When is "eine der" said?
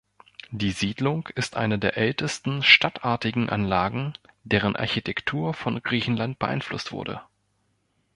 1.57-1.95